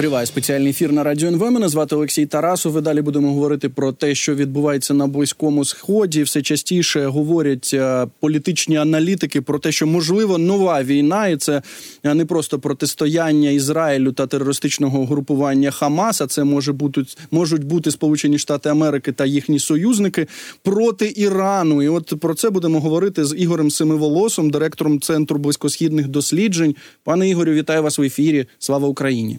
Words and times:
Триває 0.00 0.26
спеціальний 0.26 0.70
ефір 0.70 0.92
на 0.92 1.04
радіо 1.04 1.28
НВ. 1.28 1.50
Мене 1.50 1.68
звати 1.68 1.94
Олексій 1.94 2.26
Тарасов. 2.26 2.78
І 2.78 2.80
Далі 2.80 3.02
будемо 3.02 3.32
говорити 3.32 3.68
про 3.68 3.92
те, 3.92 4.14
що 4.14 4.34
відбувається 4.34 4.94
на 4.94 5.06
близькому 5.06 5.64
сході. 5.64 6.22
Все 6.22 6.42
частіше 6.42 7.06
говорять 7.06 7.70
е, 7.74 8.06
політичні 8.20 8.76
аналітики 8.76 9.40
про 9.40 9.58
те, 9.58 9.72
що 9.72 9.86
можливо 9.86 10.38
нова 10.38 10.82
війна, 10.82 11.28
і 11.28 11.36
це 11.36 11.62
е, 12.04 12.14
не 12.14 12.24
просто 12.24 12.58
протистояння 12.58 13.50
Ізраїлю 13.50 14.12
та 14.12 14.26
терористичного 14.26 15.06
групування 15.06 15.70
Хамаса. 15.70 16.26
Це 16.26 16.44
може 16.44 16.72
бути 16.72 17.04
можуть 17.30 17.64
бути 17.64 17.90
Сполучені 17.90 18.38
Штати 18.38 18.68
Америки 18.68 19.12
та 19.12 19.26
їхні 19.26 19.58
союзники 19.58 20.26
проти 20.62 21.12
Ірану. 21.16 21.82
І 21.82 21.88
от 21.88 22.20
про 22.20 22.34
це 22.34 22.50
будемо 22.50 22.80
говорити 22.80 23.24
з 23.24 23.36
Ігорем 23.36 23.70
Семиволосом, 23.70 24.50
директором 24.50 25.00
центру 25.00 25.38
близькосхідних 25.38 26.08
досліджень. 26.08 26.74
Пане 27.04 27.28
Ігорю, 27.28 27.52
вітаю 27.52 27.82
вас 27.82 27.98
в 27.98 28.02
ефірі. 28.02 28.46
Слава 28.58 28.88
Україні. 28.88 29.38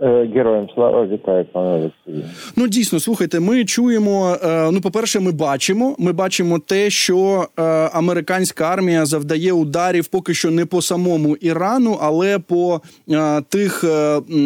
Е, 0.00 0.30
героям 0.34 0.68
слава 0.74 1.06
вітаю, 1.06 1.46
пане 1.52 1.68
Олексію. 1.68 2.30
Ну 2.56 2.68
дійсно 2.68 3.00
слухайте. 3.00 3.40
Ми 3.40 3.64
чуємо. 3.64 4.36
Е, 4.44 4.70
ну, 4.72 4.80
по 4.80 4.90
перше, 4.90 5.20
ми 5.20 5.32
бачимо. 5.32 5.96
Ми 5.98 6.12
бачимо 6.12 6.58
те, 6.58 6.90
що 6.90 7.48
е, 7.58 7.62
американська 7.92 8.64
армія 8.64 9.06
завдає 9.06 9.52
ударів 9.52 10.06
поки 10.06 10.34
що 10.34 10.50
не 10.50 10.66
по 10.66 10.82
самому 10.82 11.36
Ірану, 11.36 11.98
але 12.00 12.38
по 12.38 12.80
тих, 13.48 13.84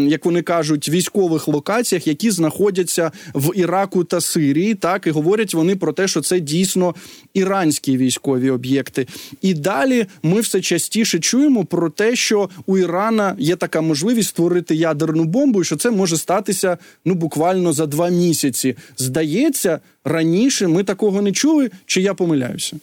як 0.09 0.25
вони 0.25 0.43
кажуть, 0.43 0.89
військових 0.89 1.49
локаціях, 1.49 2.07
які 2.07 2.31
знаходяться 2.31 3.11
в 3.35 3.59
Іраку 3.59 4.05
та 4.05 4.21
Сирії. 4.21 4.75
Так 4.75 5.07
і 5.07 5.11
говорять 5.11 5.55
вони 5.55 5.77
про 5.77 5.93
те, 5.93 6.09
що 6.09 6.21
це 6.21 6.41
дійсно 6.41 6.95
іранські 7.35 7.97
військові 7.97 8.51
об'єкти. 8.51 9.07
І 9.43 9.55
далі 9.55 10.07
ми 10.23 10.41
все 10.41 10.61
частіше 10.61 11.19
чуємо 11.19 11.65
про 11.65 11.91
те, 11.91 12.17
що 12.17 12.49
у 12.67 12.79
Ірана 12.79 13.37
є 13.39 13.57
така 13.57 13.81
можливість 13.81 14.29
створити 14.29 14.75
ядерну 14.75 15.25
бомбу 15.25 15.38
бомбою, 15.39 15.65
що 15.65 15.77
це 15.77 15.91
може 15.91 16.17
статися 16.17 16.79
ну 17.05 17.15
буквально 17.15 17.73
за 17.73 17.87
два 17.87 18.09
місяці. 18.09 18.75
Здається, 18.97 19.81
раніше 20.05 20.69
ми 20.69 20.85
такого 20.85 21.23
не 21.23 21.33
чули, 21.33 21.69
чи 21.87 22.01
я 22.01 22.15
помиляюся? 22.15 22.77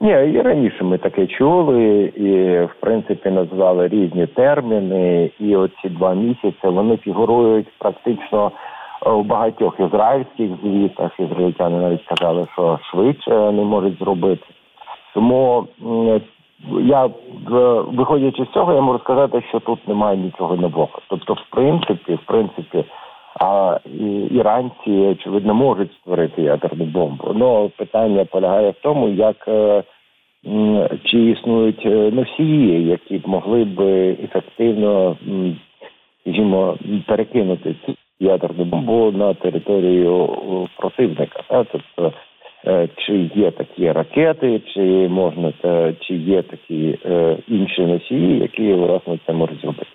Ні, 0.00 0.10
і 0.10 0.40
раніше 0.40 0.84
ми 0.84 0.98
таке 0.98 1.26
чули, 1.26 2.12
і 2.16 2.30
в 2.64 2.74
принципі 2.80 3.30
назвали 3.30 3.88
різні 3.88 4.26
терміни. 4.26 5.30
І 5.40 5.56
оці 5.56 5.88
два 5.88 6.14
місяці 6.14 6.64
вони 6.64 6.96
фігурують 6.96 7.66
практично 7.78 8.52
у 9.06 9.22
багатьох 9.22 9.74
ізраїльських 9.80 10.50
звітах. 10.62 11.10
Ізраїльтяни 11.18 11.78
навіть 11.78 12.04
сказали, 12.04 12.46
що 12.52 12.78
швидше 12.90 13.30
не 13.30 13.62
можуть 13.62 13.98
зробити. 13.98 14.46
Тому 15.14 15.66
я 16.82 17.10
виходячи 17.92 18.44
з 18.44 18.54
цього, 18.54 18.72
я 18.72 18.80
можу 18.80 18.98
сказати, 18.98 19.42
що 19.48 19.60
тут 19.60 19.88
немає 19.88 20.16
нічого 20.16 20.56
нового. 20.56 20.98
Тобто, 21.08 21.32
в 21.32 21.44
принципі, 21.50 22.14
в 22.14 22.26
принципі, 22.26 22.84
а 23.40 23.78
іранці 24.30 24.90
очевидно 24.90 25.54
можуть 25.54 25.92
створити 25.92 26.42
ядерну 26.42 26.84
бомбу. 26.84 27.32
Ну 27.34 27.70
питання 27.76 28.24
полягає 28.24 28.70
в 28.70 28.82
тому, 28.82 29.08
як 29.08 29.48
е, 29.48 29.82
чи 31.04 31.18
існують 31.18 31.86
е, 31.86 32.10
носії, 32.10 32.86
які 32.86 33.18
б 33.18 33.28
могли 33.28 33.64
б 33.64 33.80
ефективно 34.24 35.16
скажімо, 36.20 36.76
перекинути 37.06 37.74
цю 37.86 37.94
ядерну 38.20 38.64
бомбу 38.64 39.10
на 39.10 39.34
територію 39.34 40.28
противника. 40.76 41.42
Тобто 41.48 42.12
Е, 42.33 42.33
чи 42.96 43.30
є 43.34 43.50
такі 43.50 43.92
ракети, 43.92 44.60
чи 44.74 44.80
можна 45.08 45.52
чи 46.00 46.14
є 46.14 46.42
такі 46.42 46.98
е, 47.06 47.36
інші 47.48 47.82
носії, 47.82 48.38
які 48.38 48.72
власне 48.72 49.18
це 49.26 49.32
можуть 49.32 49.60
зробити. 49.60 49.86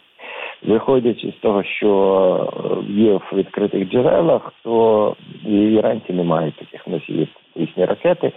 Виходячи 0.63 1.33
з 1.37 1.41
того, 1.41 1.63
що 1.63 2.49
е, 2.89 2.91
є 2.91 3.13
в 3.13 3.29
відкритих 3.33 3.89
джерелах, 3.89 4.53
то 4.63 5.15
іранці 5.47 6.13
не 6.13 6.23
мають 6.23 6.55
таких 6.55 6.87
носіїв 6.87 7.27
їхні 7.55 7.85
ракети. 7.85 8.31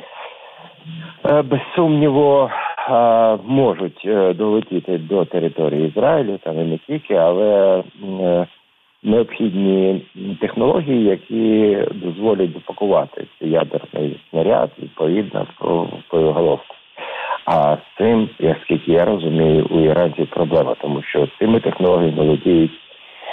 Без 1.44 1.60
сумніву 1.76 2.50
можуть 3.44 4.08
долетіти 4.36 4.98
до 4.98 5.24
території 5.24 5.88
Ізраїлю, 5.88 6.38
там 6.42 6.60
і 6.60 6.64
не 6.64 6.78
тільки, 6.78 7.14
але 7.14 7.82
необхідні 9.02 10.02
технології, 10.40 11.04
які 11.04 11.78
дозволять 11.94 12.52
допакувати 12.52 13.26
цей 13.38 13.50
ядерний 13.50 14.20
снаряд 14.30 14.70
відповідно 14.82 15.46
боєголовку. 16.12 16.74
А 17.44 17.76
з 17.76 17.98
цим, 17.98 18.28
наскільки 18.40 18.92
я 18.92 19.04
розумію, 19.04 19.66
у 19.70 19.80
Іранці 19.80 20.24
проблема, 20.24 20.74
тому 20.80 21.02
що 21.02 21.28
цими 21.38 21.60
технологіями 21.60 22.16
володіють 22.16 22.70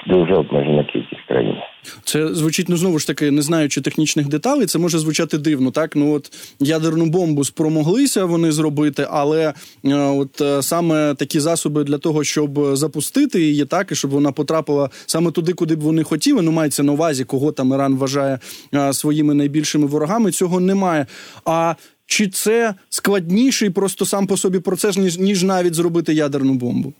дуже 0.07 0.33
обмежена 0.33 0.83
кількість 0.83 1.27
країн. 1.27 1.55
Це 2.03 2.33
звучить 2.33 2.69
ну 2.69 2.77
знову 2.77 2.99
ж 2.99 3.07
таки, 3.07 3.31
не 3.31 3.41
знаючи 3.41 3.81
технічних 3.81 4.27
деталей, 4.27 4.65
це 4.65 4.79
може 4.79 4.99
звучати 4.99 5.37
дивно. 5.37 5.71
Так, 5.71 5.95
ну 5.95 6.13
от 6.13 6.31
ядерну 6.59 7.05
бомбу 7.05 7.43
спромоглися 7.43 8.25
вони 8.25 8.51
зробити, 8.51 9.07
але 9.11 9.53
е, 9.85 9.95
от 9.95 10.41
е, 10.41 10.61
саме 10.61 11.15
такі 11.15 11.39
засоби 11.39 11.83
для 11.83 11.97
того, 11.97 12.23
щоб 12.23 12.75
запустити 12.75 13.41
її, 13.41 13.65
так 13.65 13.91
і 13.91 13.95
щоб 13.95 14.11
вона 14.11 14.31
потрапила 14.31 14.89
саме 15.05 15.31
туди, 15.31 15.53
куди 15.53 15.75
б 15.75 15.79
вони 15.79 16.03
хотіли. 16.03 16.41
Ну 16.41 16.51
мається 16.51 16.83
на 16.83 16.91
увазі, 16.91 17.25
кого 17.25 17.51
там 17.51 17.73
Іран 17.73 17.95
вважає 17.95 18.39
е, 18.73 18.93
своїми 18.93 19.33
найбільшими 19.33 19.87
ворогами. 19.87 20.31
Цього 20.31 20.59
немає. 20.59 21.05
А 21.45 21.75
чи 22.05 22.27
це 22.27 22.73
складніший 22.89 23.69
просто 23.69 24.05
сам 24.05 24.27
по 24.27 24.37
собі 24.37 24.59
процес, 24.59 24.97
ніж 24.97 25.17
ніж 25.17 25.43
навіть 25.43 25.73
зробити 25.73 26.13
ядерну 26.13 26.53
бомбу? 26.53 26.93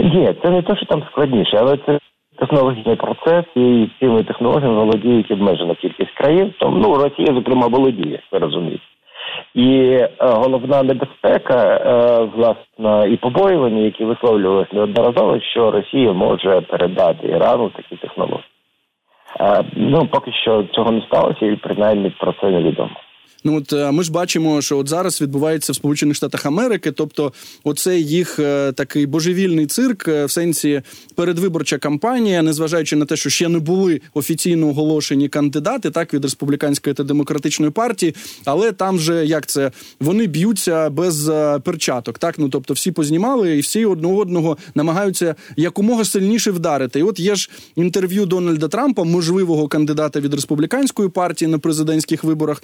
Ні, 0.00 0.34
це 0.42 0.50
не 0.50 0.62
те, 0.62 0.76
що 0.76 0.86
там 0.86 1.02
складніше, 1.10 1.56
але 1.60 1.76
це 1.86 1.98
технологічний 2.38 2.96
процес, 2.96 3.44
і 3.54 3.88
цими 4.00 4.22
технологіями 4.22 4.74
володіють 4.74 5.30
обмежена 5.30 5.74
кількість 5.74 6.14
країн. 6.14 6.54
Тому 6.58 6.78
ну 6.78 6.94
Росія, 6.94 7.34
зокрема, 7.34 7.66
володіє, 7.66 8.22
ви 8.32 8.38
розумієте. 8.38 8.84
І 9.54 9.78
е, 9.80 10.10
головна 10.18 10.82
небезпека, 10.82 11.56
е, 11.66 12.24
власне, 12.36 13.12
і 13.12 13.16
побоювання, 13.16 13.82
які 13.82 14.04
висловлювалися 14.04 14.70
неодноразово, 14.72 15.40
що 15.40 15.70
Росія 15.70 16.12
може 16.12 16.60
передати 16.60 17.28
Ірану 17.28 17.68
такі 17.68 17.96
технології. 17.96 18.44
Е, 19.40 19.64
ну 19.76 20.06
поки 20.06 20.32
що 20.32 20.62
цього 20.62 20.90
не 20.90 21.00
сталося, 21.00 21.46
і 21.46 21.56
принаймні 21.56 22.10
про 22.10 22.34
це 22.40 22.50
невідомо. 22.50 22.96
Ну 23.44 23.56
от 23.56 23.72
е, 23.72 23.90
ми 23.90 24.02
ж 24.02 24.12
бачимо, 24.12 24.62
що 24.62 24.78
от 24.78 24.88
зараз 24.88 25.20
відбувається 25.20 25.72
в 25.72 25.76
Сполучених 25.76 26.16
Штатах 26.16 26.46
Америки, 26.46 26.92
тобто, 26.92 27.32
оцей 27.64 28.04
їх 28.04 28.38
е, 28.38 28.72
такий 28.72 29.06
божевільний 29.06 29.66
цирк 29.66 30.08
е, 30.08 30.24
в 30.24 30.30
сенсі 30.30 30.82
передвиборча 31.14 31.78
кампанія, 31.78 32.42
незважаючи 32.42 32.96
на 32.96 33.04
те, 33.04 33.16
що 33.16 33.30
ще 33.30 33.48
не 33.48 33.58
були 33.58 34.00
офіційно 34.14 34.68
оголошені 34.68 35.28
кандидати, 35.28 35.90
так 35.90 36.14
від 36.14 36.24
республіканської 36.24 36.94
та 36.94 37.04
демократичної 37.04 37.72
партії, 37.72 38.14
але 38.44 38.72
там 38.72 38.98
же 38.98 39.26
як 39.26 39.46
це 39.46 39.70
вони 40.00 40.26
б'ються 40.26 40.90
без 40.90 41.30
перчаток. 41.64 42.18
Так, 42.18 42.38
ну 42.38 42.48
тобто, 42.48 42.74
всі 42.74 42.92
познімали 42.92 43.56
і 43.56 43.60
всі 43.60 43.84
одного 43.84 44.16
одного 44.16 44.56
намагаються 44.74 45.34
якомога 45.56 46.04
сильніше 46.04 46.50
вдарити. 46.50 47.00
І 47.00 47.02
от 47.02 47.20
є 47.20 47.34
ж 47.34 47.50
інтерв'ю 47.76 48.26
Дональда 48.26 48.68
Трампа, 48.68 49.04
можливого 49.04 49.68
кандидата 49.68 50.20
від 50.20 50.34
республіканської 50.34 51.08
партії 51.08 51.50
на 51.50 51.58
президентських 51.58 52.24
виборах, 52.24 52.62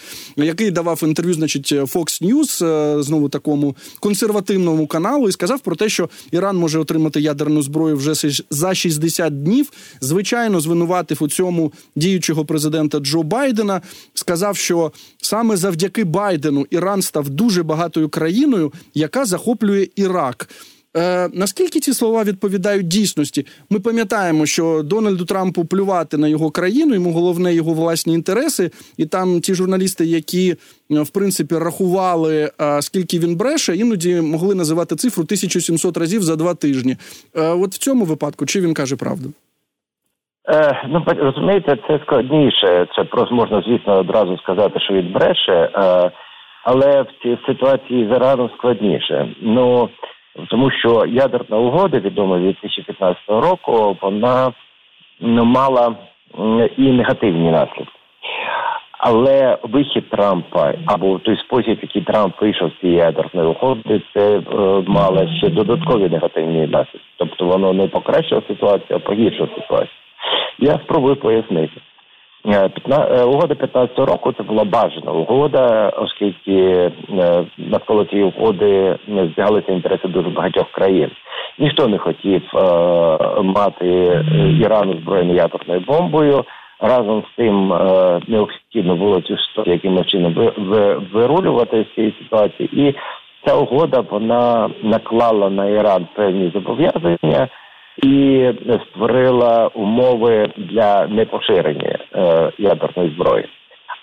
який 0.56 0.70
давав 0.70 1.00
інтерв'ю, 1.04 1.34
значить, 1.34 1.72
Fox 1.72 2.22
News, 2.22 2.66
е, 2.66 3.02
знову 3.02 3.28
такому 3.28 3.76
консервативному 4.00 4.86
каналу, 4.86 5.28
і 5.28 5.32
сказав 5.32 5.60
про 5.60 5.76
те, 5.76 5.88
що 5.88 6.08
Іран 6.30 6.56
може 6.56 6.78
отримати 6.78 7.20
ядерну 7.20 7.62
зброю 7.62 7.96
вже 7.96 8.12
за 8.50 8.74
60 8.74 9.42
днів. 9.42 9.72
Звичайно, 10.00 10.60
звинуватив 10.60 11.22
у 11.22 11.28
цьому 11.28 11.72
діючого 11.96 12.44
президента 12.44 12.98
Джо 12.98 13.22
Байдена. 13.22 13.80
Сказав, 14.14 14.56
що 14.56 14.92
саме 15.22 15.56
завдяки 15.56 16.04
Байдену 16.04 16.66
Іран 16.70 17.02
став 17.02 17.28
дуже 17.28 17.62
багатою 17.62 18.08
країною, 18.08 18.72
яка 18.94 19.24
захоплює 19.24 19.88
Ірак. 19.96 20.48
Е, 20.96 21.28
Наскільки 21.34 21.80
ці 21.80 21.92
слова 21.92 22.24
відповідають 22.24 22.88
дійсності? 22.88 23.46
Ми 23.70 23.80
пам'ятаємо, 23.80 24.46
що 24.46 24.82
Дональду 24.82 25.24
Трампу 25.24 25.64
плювати 25.64 26.16
на 26.18 26.28
його 26.28 26.50
країну, 26.50 26.94
йому 26.94 27.12
головне 27.12 27.54
його 27.54 27.72
власні 27.72 28.14
інтереси, 28.14 28.70
і 28.98 29.06
там 29.06 29.40
ті 29.40 29.54
журналісти, 29.54 30.04
які 30.04 30.50
е, 30.50 30.56
в 31.02 31.10
принципі 31.10 31.54
рахували, 31.58 32.50
е, 32.60 32.82
скільки 32.82 33.18
він 33.18 33.36
бреше, 33.36 33.76
іноді 33.76 34.20
могли 34.20 34.54
називати 34.54 34.96
цифру 34.96 35.24
1700 35.24 35.96
разів 35.96 36.22
за 36.22 36.36
два 36.36 36.54
тижні. 36.54 36.96
Е, 37.36 37.48
От 37.48 37.70
в 37.74 37.78
цьому 37.78 38.04
випадку 38.04 38.46
чи 38.46 38.60
він 38.60 38.74
каже 38.74 38.96
правду? 38.96 39.28
Е, 40.48 40.88
Ну 40.88 41.04
розумієте, 41.06 41.78
це 41.88 42.00
складніше. 42.06 42.86
Це 42.96 43.04
просто 43.04 43.34
можна, 43.34 43.62
звісно, 43.66 43.98
одразу 43.98 44.38
сказати, 44.38 44.80
що 44.80 44.94
він 44.94 45.12
бреше, 45.12 45.52
е, 45.52 46.10
але 46.64 47.02
в 47.02 47.08
цій 47.22 47.38
ситуації 47.46 48.08
зарано 48.12 48.50
складніше. 48.58 49.34
Ну 49.42 49.88
тому 50.48 50.70
що 50.70 51.06
ядерна 51.06 51.56
угода, 51.56 51.98
відома 51.98 52.36
від 52.36 52.56
2015 52.62 53.22
року, 53.28 53.96
вона 54.02 54.52
мала 55.44 55.94
і 56.76 56.82
негативні 56.82 57.50
наслідки. 57.50 57.92
Але 58.98 59.58
вихід 59.62 60.10
Трампа 60.10 60.74
або 60.86 61.18
той 61.18 61.36
спосіб, 61.36 61.78
який 61.82 62.02
Трамп 62.02 62.40
вийшов 62.40 62.70
з 62.70 62.80
цієї 62.80 62.98
ядерної 62.98 63.48
угоди, 63.48 64.02
це 64.14 64.38
е, 64.38 64.42
мало 64.86 65.28
ще 65.36 65.48
додаткові 65.48 66.08
негативні 66.08 66.66
наслідки. 66.66 67.08
Тобто 67.16 67.44
воно 67.46 67.72
не 67.72 67.88
покращило 67.88 68.42
ситуацію, 68.48 68.96
а 68.96 68.98
погіршило 68.98 69.48
ситуацію. 69.54 69.98
Я 70.58 70.72
спробую 70.72 71.16
пояснити. 71.16 71.80
Е, 72.44 72.70
е, 72.90 73.24
угода 73.24 73.54
15 73.54 73.98
року 73.98 74.32
це 74.36 74.42
була 74.42 74.64
бажана 74.64 75.12
угода, 75.12 75.92
оскільки 75.96 76.52
е, 76.52 77.44
навколо 77.58 78.04
цієї 78.04 78.28
угоди 78.28 78.98
збігалися 79.08 79.72
інтереси 79.72 80.08
дуже 80.08 80.28
багатьох 80.28 80.70
країн. 80.70 81.10
Ніхто 81.58 81.88
не 81.88 81.98
хотів 81.98 82.42
мати 83.42 83.86
Іран 84.60 84.90
озброєною 84.90 85.36
ядерною 85.36 85.80
бомбою. 85.80 86.44
Разом 86.80 87.22
з 87.22 87.36
тим 87.36 87.68
необхідно 88.26 88.96
було 88.96 89.20
цю 89.20 89.38
ситуацію 89.38 89.74
якимось 89.74 90.06
чином 90.06 90.52
вирулювати 91.12 91.86
з 91.90 91.94
цієї 91.94 92.14
ситуації, 92.22 92.88
і 92.88 92.94
ця 93.46 93.54
угода 93.54 94.04
вона 94.10 94.70
наклала 94.82 95.50
на 95.50 95.66
Іран 95.66 96.06
певні 96.14 96.50
зобов'язання 96.54 97.48
і 98.02 98.50
створила 98.90 99.70
умови 99.74 100.50
для 100.56 101.06
непоширення 101.06 101.98
е, 102.14 102.50
ядерної 102.58 103.10
зброї. 103.10 103.48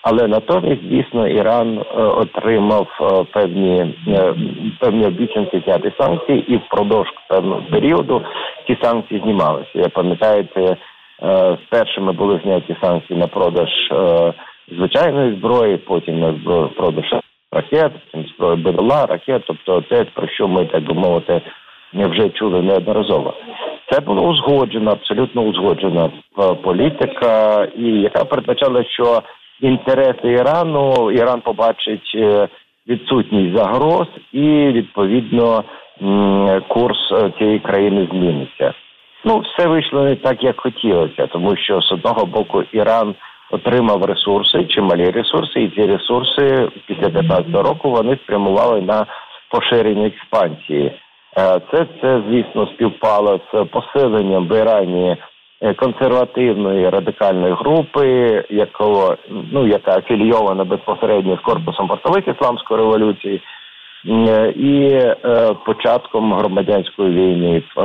Але 0.02 0.28
натомість, 0.28 0.88
дійсно, 0.88 1.28
Іран 1.28 1.78
е, 1.78 2.02
отримав 2.02 2.88
е, 3.00 3.24
певні 3.32 3.94
певні 4.80 5.06
обіцянки 5.06 5.62
зняти 5.64 5.92
санкції, 5.98 6.52
і 6.52 6.56
впродовж 6.56 7.08
певного 7.28 7.62
періоду 7.70 8.22
ці 8.66 8.78
санкції 8.82 9.20
знімалися. 9.20 9.70
Я 9.74 9.88
пам'ятаєте, 9.88 10.76
першими 11.70 12.12
були 12.12 12.40
зняті 12.44 12.76
санкції 12.82 13.18
на 13.18 13.26
продаж 13.26 13.68
звичайної 14.76 15.36
зброї, 15.36 15.76
потім 15.76 16.20
на 16.20 16.32
продаж 16.76 17.04
ракет, 17.52 17.92
потім 18.12 18.30
зброї 18.34 18.56
БДЛА, 18.56 19.06
ракет. 19.06 19.42
Тобто, 19.46 19.80
те, 19.80 20.04
про 20.04 20.28
що 20.28 20.48
ми 20.48 20.64
так 20.64 20.82
би 20.82 20.94
мовити 20.94 21.40
вже 21.94 22.30
чули 22.30 22.62
неодноразово. 22.62 23.34
Це 23.94 24.00
була 24.00 24.22
узгоджена, 24.22 24.92
абсолютно 24.92 25.42
узгоджена 25.42 26.04
е, 26.04 26.54
політика, 26.54 27.64
і 27.76 27.82
яка 27.82 28.24
передбачала, 28.24 28.84
що 28.84 29.22
інтереси 29.60 30.28
Ірану 30.28 31.10
Іран 31.10 31.40
побачить 31.40 32.12
е, 32.14 32.48
відсутність 32.88 33.56
загроз, 33.56 34.06
і 34.32 34.48
відповідно 34.48 35.64
курс 36.68 36.98
е, 37.12 37.32
цієї 37.38 37.58
країни 37.58 38.08
зміниться. 38.10 38.74
Ну, 39.24 39.38
все 39.38 39.68
вийшло 39.68 40.02
не 40.02 40.16
так, 40.16 40.44
як 40.44 40.60
хотілося, 40.60 41.26
тому 41.26 41.56
що 41.56 41.80
з 41.80 41.92
одного 41.92 42.26
боку 42.26 42.62
Іран 42.72 43.14
отримав 43.50 44.04
ресурси, 44.04 44.64
чималі 44.64 45.10
ресурси, 45.10 45.62
і 45.62 45.70
ці 45.70 45.86
ресурси 45.86 46.68
після 46.86 47.10
15 47.10 47.54
року 47.54 47.90
вони 47.90 48.18
спрямували 48.24 48.80
на 48.80 49.06
поширення 49.50 50.06
експансії. 50.06 50.92
Е, 51.38 51.60
це 51.72 51.86
це, 52.00 52.22
звісно, 52.28 52.66
співпало 52.66 53.40
з 53.52 53.64
посиленням 53.64 54.48
в 54.48 54.58
Ірані 54.58 55.16
е, 55.60 55.74
консервативної 55.74 56.88
радикальної 56.88 57.54
групи, 57.54 58.44
якого 58.50 59.16
ну 59.52 59.66
яка 59.66 59.96
афілійована 59.98 60.64
безпосередньо 60.64 61.36
з 61.36 61.40
корпусом 61.40 61.88
портових 61.88 62.28
ісламської 62.28 62.80
революції, 62.80 63.42
е, 64.06 64.52
і 64.56 65.00
початком 65.66 66.34
громадянської 66.34 67.10
війни 67.10 67.62
в, 67.76 67.80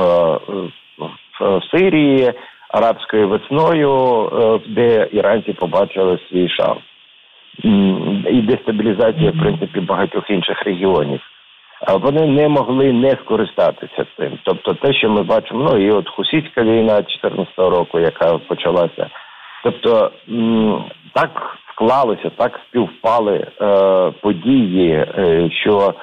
в 1.40 1.62
Сирії, 1.72 2.34
арабською 2.69 3.28
весною, 3.28 4.30
де 4.68 5.10
іранці 5.12 5.54
побачили 5.54 6.19
свій 6.30 6.50
шанс 6.50 6.80
і 8.31 8.42
дестабілізація 8.42 9.31
в 9.31 9.40
принципі 9.40 9.80
багатьох 9.80 10.30
інших 10.30 10.63
регіонів 10.63 11.22
вони 11.88 12.28
не 12.28 12.48
могли 12.48 12.94
не 12.94 13.12
скористатися 13.12 14.06
цим. 14.18 14.40
Тобто, 14.44 14.74
те, 14.74 14.94
що 14.94 15.10
ми 15.10 15.24
бачимо, 15.24 15.70
ну 15.72 15.78
і 15.78 15.92
от 15.92 16.10
Хусітська 16.10 16.64
війна 16.64 16.96
2014 16.96 17.58
року, 17.58 18.00
яка 18.00 18.38
почалася, 18.38 19.10
тобто 19.64 20.12
так 21.14 21.58
склалося, 21.72 22.31
так 22.38 22.60
співпали 22.68 23.48
е, 23.62 24.12
події, 24.22 24.92
е, 24.92 25.50
що 25.52 25.94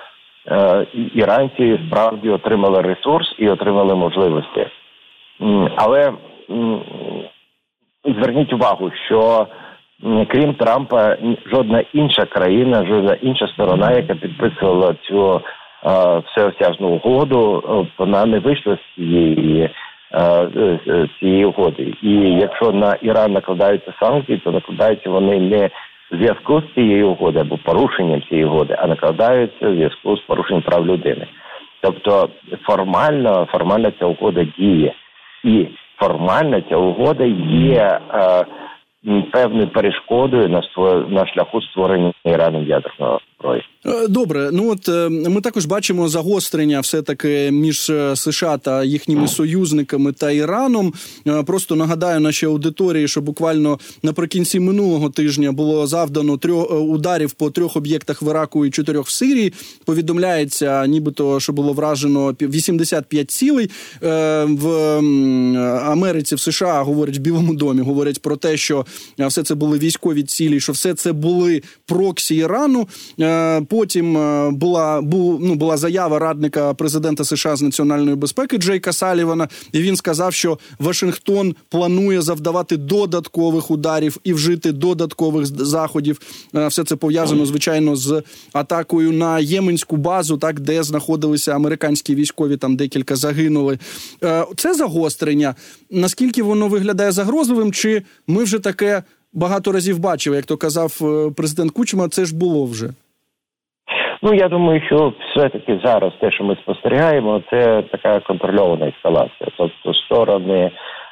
е, 0.48 0.86
іранці 1.14 1.80
справді 1.86 2.28
отримали 2.28 2.80
ресурс 2.82 3.34
і 3.38 3.48
отримали 3.48 3.94
можливості. 3.94 4.66
Але 5.76 6.12
зверніть 8.04 8.52
увагу, 8.52 8.90
що 9.06 9.46
крім 10.28 10.54
Трампа, 10.54 11.16
жодна 11.52 11.84
інша 11.92 12.24
країна, 12.24 12.86
жодна 12.86 13.14
інша 13.14 13.48
сторона, 13.48 13.92
яка 13.92 14.14
підписувала 14.14 14.94
цю 15.02 15.40
всеосяжну 16.26 16.88
угоду, 16.88 17.62
вона 17.98 18.26
не 18.26 18.38
вийшла 18.38 18.76
з 18.76 18.94
цієї 18.94 19.70
з 20.86 21.08
цієї 21.20 21.44
угоди. 21.44 21.94
І 22.02 22.10
якщо 22.40 22.72
на 22.72 22.94
Іран 22.94 23.32
накладаються 23.32 23.92
санкції, 24.00 24.38
то 24.38 24.52
накладаються 24.52 25.10
вони 25.10 25.40
не 25.40 25.70
в 26.12 26.16
зв'язку 26.16 26.60
з 26.60 26.74
цією 26.74 27.08
угодою 27.08 27.44
або 27.44 27.58
порушенням 27.58 28.22
цієї 28.22 28.46
угоди, 28.46 28.76
а 28.78 28.86
накладаються 28.86 29.68
в 29.68 29.74
зв'язку 29.74 30.16
з 30.16 30.20
порушенням 30.20 30.62
прав 30.62 30.86
людини. 30.86 31.26
Тобто 31.80 32.28
формально 32.62 33.46
формально 33.52 33.90
ця 33.98 34.06
угода 34.06 34.44
діє, 34.58 34.92
і 35.44 35.66
формально 35.96 36.60
ця 36.60 36.76
угода 36.76 37.24
є 37.24 38.00
е, 38.14 38.44
певною 39.32 39.68
перешкодою 39.68 40.48
на 40.48 40.62
на 41.08 41.26
шляху 41.26 41.62
створення 41.62 42.12
Іраном 42.24 42.66
ядерного. 42.66 43.16
Е, 43.16 43.25
добре, 44.08 44.50
ну 44.52 44.70
от 44.70 44.88
е, 44.88 45.08
ми 45.08 45.40
також 45.40 45.66
бачимо 45.66 46.08
загострення, 46.08 46.80
все 46.80 47.02
таки 47.02 47.50
між 47.50 47.90
е, 47.90 48.16
США 48.16 48.58
та 48.58 48.84
їхніми 48.84 49.28
союзниками 49.28 50.12
та 50.12 50.30
Іраном. 50.30 50.92
Просто 51.46 51.76
нагадаю 51.76 52.20
нашій 52.20 52.46
аудиторії, 52.46 53.08
що 53.08 53.20
буквально 53.20 53.78
наприкінці 54.02 54.60
минулого 54.60 55.10
тижня 55.10 55.52
було 55.52 55.86
завдано 55.86 56.36
трьох 56.36 56.72
ударів 56.72 57.32
по 57.32 57.50
трьох 57.50 57.76
об'єктах 57.76 58.22
в 58.22 58.30
Іраку 58.30 58.66
і 58.66 58.70
чотирьох 58.70 59.06
в 59.06 59.10
Сирії. 59.10 59.52
Повідомляється, 59.84 60.86
нібито 60.86 61.40
що 61.40 61.52
було 61.52 61.72
вражено 61.72 62.34
85 62.40 63.30
цілей 63.30 63.70
в 64.46 64.68
Америці 65.84 66.34
в 66.34 66.40
США. 66.40 66.82
Говорять 66.82 67.16
в 67.18 67.20
Білому 67.20 67.54
домі. 67.54 67.82
Говорять 67.82 68.22
про 68.22 68.36
те, 68.36 68.56
що 68.56 68.86
все 69.18 69.42
це 69.42 69.54
були 69.54 69.78
військові 69.78 70.22
цілі, 70.22 70.60
що 70.60 70.72
все 70.72 70.94
це 70.94 71.12
були 71.12 71.62
проксі 71.86 72.36
Ірану. 72.36 72.88
Потім 73.68 73.95
е, 74.02 74.50
була 74.50 75.00
бу, 75.00 75.38
ну, 75.40 75.54
була 75.54 75.76
заява 75.76 76.18
радника 76.18 76.74
президента 76.74 77.24
США 77.24 77.56
з 77.56 77.62
національної 77.62 78.16
безпеки 78.16 78.58
Джейка 78.58 78.92
Салівана, 78.92 79.48
і 79.72 79.80
він 79.80 79.96
сказав, 79.96 80.34
що 80.34 80.58
Вашингтон 80.78 81.54
планує 81.68 82.22
завдавати 82.22 82.76
додаткових 82.76 83.70
ударів 83.70 84.16
і 84.24 84.32
вжити 84.32 84.72
додаткових 84.72 85.46
заходів. 85.46 86.20
Е, 86.54 86.66
все 86.66 86.84
це 86.84 86.96
пов'язано 86.96 87.46
звичайно 87.46 87.96
з 87.96 88.22
атакою 88.52 89.12
на 89.12 89.38
єменську 89.38 89.96
базу, 89.96 90.36
так 90.36 90.60
де 90.60 90.82
знаходилися 90.82 91.52
американські 91.52 92.14
військові. 92.14 92.56
Там 92.56 92.76
декілька 92.76 93.16
загинули. 93.16 93.78
Е, 94.24 94.46
це 94.56 94.74
загострення. 94.74 95.54
Наскільки 95.90 96.42
воно 96.42 96.68
виглядає 96.68 97.12
загрозливим? 97.12 97.72
Чи 97.72 98.02
ми 98.26 98.44
вже 98.44 98.58
таке 98.58 99.02
багато 99.32 99.72
разів 99.72 99.98
бачили, 99.98 100.36
як 100.36 100.46
то 100.46 100.56
казав 100.56 100.98
президент 101.36 101.72
Кучма? 101.72 102.08
Це 102.08 102.24
ж 102.24 102.34
було 102.34 102.66
вже. 102.66 102.90
Ну 104.22 104.34
я 104.34 104.48
думаю, 104.48 104.82
що 104.86 105.12
все-таки 105.20 105.80
зараз 105.84 106.12
те, 106.20 106.30
що 106.30 106.44
ми 106.44 106.56
спостерігаємо, 106.56 107.42
це 107.50 107.82
така 107.82 108.20
контрольована 108.20 108.88
ескалація. 108.88 109.50
Тобто 109.56 109.94
сторони 109.94 110.70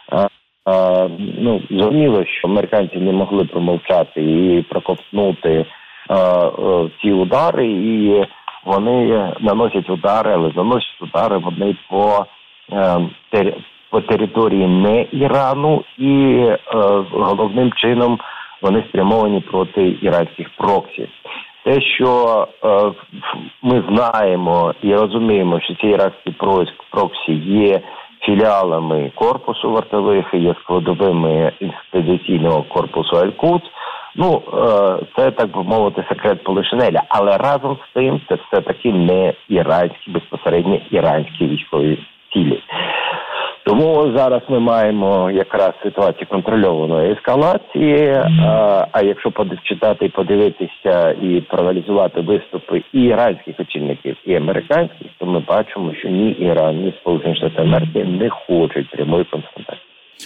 а, 0.09 0.27
а, 0.65 1.09
ну 1.19 1.63
зрозуміло, 1.71 2.25
що 2.25 2.49
американці 2.49 2.97
не 2.97 3.13
могли 3.13 3.45
промовчати 3.45 4.23
і 4.23 4.63
проковтнути 4.63 5.67
а, 6.09 6.51
ці 7.03 7.13
удари, 7.13 7.67
і 7.67 8.25
вони 8.65 9.29
наносять 9.41 9.91
удари, 9.91 10.33
але 10.33 10.53
наносять 10.57 11.03
удари 11.03 11.37
вони 11.39 11.77
по 11.91 12.27
а, 12.73 13.01
тер, 13.31 13.55
по 13.91 14.01
території 14.01 14.67
не 14.67 15.07
Ірану, 15.13 15.85
і 15.99 16.45
а, 16.67 16.79
головним 17.13 17.73
чином 17.73 18.19
вони 18.63 18.85
спрямовані 18.89 19.41
проти 19.41 19.97
іранських 20.03 20.51
проксів 20.57 21.09
те, 21.65 21.81
що 21.81 22.49
е, 22.65 22.93
ми 23.63 23.85
знаємо 23.89 24.75
і 24.83 24.95
розуміємо, 24.95 25.61
що 25.61 25.75
ці 25.75 25.87
іракські 25.87 26.31
проксі 26.91 27.33
є 27.47 27.81
філіалами 28.21 29.13
корпусу 29.15 29.71
вартових 29.71 30.27
є 30.33 30.55
складовими 30.63 31.53
інституційного 31.61 32.63
корпусу 32.63 33.17
Аль-Куц, 33.17 33.63
Ну 34.17 34.43
е, 34.53 35.07
це 35.17 35.31
так 35.31 35.57
би 35.57 35.63
мовити 35.63 36.05
секрет 36.09 36.45
Полишинеля, 36.45 37.03
але 37.09 37.37
разом 37.37 37.77
з 37.77 37.95
тим 37.95 38.21
це 38.29 38.35
все 38.35 38.61
таки 38.61 38.93
не 38.93 39.35
іранські 39.49 40.11
безпосередньо 40.11 40.81
іранські 40.91 41.47
військові 41.47 41.99
цілі. 42.33 42.63
Тому 43.67 44.13
зараз 44.17 44.43
ми 44.49 44.61
маємо 44.61 45.31
якраз 45.31 45.71
ситуацію 45.83 46.27
контрольованої 46.31 47.13
ескалації. 47.13 48.09
А, 48.41 48.87
а 48.93 49.03
якщо 49.03 49.33
читати, 49.65 50.13
подивитися 50.15 51.11
і 51.11 51.41
проаналізувати 51.41 52.21
виступи 52.21 52.83
і 52.93 53.01
іранських 53.01 53.61
очільників, 53.61 54.17
і 54.27 54.35
американських, 54.35 55.07
то 55.19 55.27
ми 55.27 55.41
бачимо, 55.41 55.95
що 56.01 56.09
ні 56.09 56.31
Іран, 56.31 56.77
ні 56.77 56.95
Сполучені 57.01 57.37
Штати 57.37 57.63
Америки 57.63 58.05
не 58.05 58.31
хочуть 58.31 58.91
прямої 58.91 59.25
конфронтації. 59.25 59.81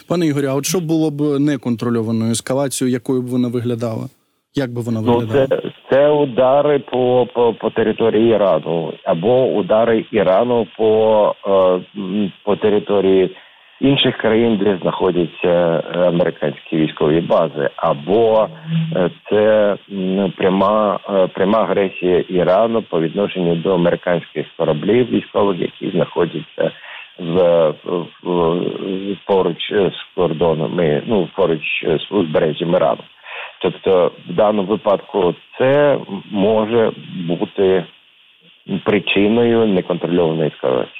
Пане 0.08 0.26
Ігорі, 0.26 0.46
а 0.46 0.54
от 0.54 0.66
що 0.66 0.80
було 0.80 1.10
б 1.10 1.40
неконтрольованою 1.40 2.30
ескалацією, 2.30 2.92
якою 2.92 3.22
б 3.22 3.26
вона 3.26 3.48
виглядала? 3.48 4.08
Як 4.54 4.70
би 4.70 4.80
вона 4.80 5.00
виглядала? 5.00 5.48
Ну, 5.50 5.56
це 5.56 5.72
це 5.90 6.08
удари 6.08 6.78
по 6.78 7.26
по, 7.34 7.52
по 7.52 7.70
території 7.70 8.30
Ірану, 8.30 8.92
або 9.04 9.44
удари 9.44 10.04
Ірану 10.10 10.66
по 10.76 11.34
е, 11.46 12.30
по 12.44 12.56
території 12.56 13.36
інших 13.80 14.16
країн, 14.16 14.56
де 14.56 14.78
знаходяться 14.82 15.48
е, 15.48 15.98
американські 15.98 16.76
військові 16.76 17.20
бази, 17.20 17.70
або 17.76 18.48
е, 18.96 19.10
це 19.30 19.76
пряма 20.36 20.98
пряма 21.34 21.58
агресія 21.58 22.24
Ірану 22.28 22.82
по 22.82 23.00
відношенню 23.00 23.54
до 23.54 23.74
американських 23.74 24.46
кораблів 24.56 25.10
військових, 25.10 25.60
які 25.60 25.90
знаходяться 25.90 26.70
в, 27.18 27.68
в, 27.84 28.00
в 28.22 29.16
поруч 29.26 29.72
з 29.72 30.14
кордонами, 30.14 31.02
ну 31.06 31.28
поруч 31.36 31.84
з 31.84 32.12
узбережжям 32.12 32.74
Ірану. 32.74 33.02
Тобто, 33.62 34.12
в 34.28 34.34
даному 34.34 34.68
випадку 34.68 35.34
це 35.58 35.98
може 36.30 36.92
бути 37.28 37.86
причиною 38.84 39.66
неконтрольованої 39.66 40.48
ескалації. 40.48 40.94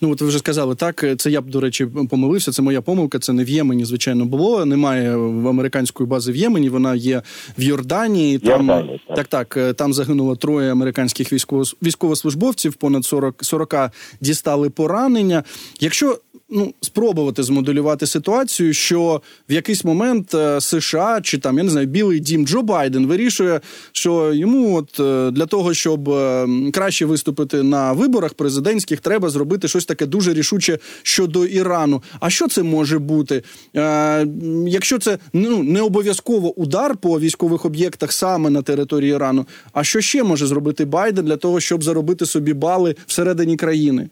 Ну 0.00 0.12
от 0.12 0.20
ви 0.20 0.28
вже 0.28 0.38
сказали 0.38 0.74
так. 0.74 1.04
Це 1.18 1.30
я 1.30 1.40
б 1.40 1.50
до 1.50 1.60
речі 1.60 1.86
помилився. 2.10 2.52
Це 2.52 2.62
моя 2.62 2.80
помилка. 2.80 3.18
Це 3.18 3.32
не 3.32 3.44
в 3.44 3.48
Ємені, 3.48 3.84
звичайно, 3.84 4.24
було. 4.24 4.64
Немає 4.64 5.16
в 5.16 5.48
американської 5.48 6.08
бази 6.08 6.32
в 6.32 6.36
Ємені. 6.36 6.68
Вона 6.68 6.94
є 6.94 7.22
в 7.58 7.62
Йорданії. 7.62 8.38
Там 8.38 8.50
Йорданії, 8.50 9.00
так. 9.08 9.26
так, 9.28 9.54
так 9.54 9.76
там 9.76 9.92
загинуло 9.92 10.36
троє 10.36 10.72
американських 10.72 11.32
військово 11.32 11.62
військовослужбовців. 11.82 12.74
Понад 12.74 13.04
40, 13.04 13.44
40 13.44 13.74
дістали 14.20 14.70
поранення. 14.70 15.42
Якщо 15.80 16.18
ну 16.50 16.74
спробувати 16.80 17.42
змоделювати 17.42 18.06
ситуацію, 18.06 18.72
що 18.72 19.22
в 19.48 19.52
якийсь 19.52 19.84
момент 19.84 20.34
е, 20.34 20.60
США 20.60 21.20
чи 21.22 21.38
там 21.38 21.58
я 21.58 21.64
не 21.64 21.70
знаю, 21.70 21.86
білий 21.86 22.20
дім 22.20 22.46
Джо 22.46 22.62
Байден 22.62 23.06
вирішує, 23.06 23.60
що 23.92 24.34
йому, 24.34 24.76
от 24.76 25.00
е, 25.00 25.30
для 25.30 25.46
того, 25.46 25.74
щоб 25.74 26.08
е, 26.10 26.46
краще 26.72 27.06
виступити 27.06 27.62
на 27.62 27.92
виборах 27.92 28.34
президентських, 28.34 29.00
треба 29.00 29.30
зробити 29.30 29.68
щось 29.68 29.84
таке 29.84 30.06
дуже 30.06 30.34
рішуче 30.34 30.78
щодо 31.02 31.46
Ірану. 31.46 32.02
А 32.20 32.30
що 32.30 32.48
це 32.48 32.62
може 32.62 32.98
бути? 32.98 33.42
Е, 33.76 34.26
Якщо 34.66 34.98
це 34.98 35.18
ну 35.32 35.62
не 35.62 35.80
обов'язково 35.80 36.60
удар 36.60 36.96
по 36.96 37.20
військових 37.20 37.64
об'єктах 37.64 38.12
саме 38.12 38.50
на 38.50 38.62
території 38.62 39.12
Ірану, 39.12 39.46
а 39.72 39.84
що 39.84 40.00
ще 40.00 40.22
може 40.22 40.46
зробити 40.46 40.84
Байден 40.84 41.24
для 41.24 41.36
того, 41.36 41.60
щоб 41.60 41.84
заробити 41.84 42.26
собі 42.26 42.54
бали 42.54 42.94
всередині 43.06 43.56
країни? 43.56 44.08